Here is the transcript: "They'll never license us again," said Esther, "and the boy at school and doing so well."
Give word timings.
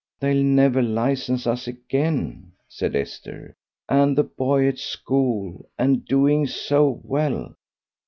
"They'll 0.19 0.41
never 0.43 0.81
license 0.81 1.45
us 1.45 1.67
again," 1.67 2.53
said 2.67 2.95
Esther, 2.95 3.53
"and 3.87 4.17
the 4.17 4.23
boy 4.23 4.67
at 4.67 4.79
school 4.79 5.69
and 5.77 6.03
doing 6.03 6.47
so 6.47 6.99
well." 7.03 7.53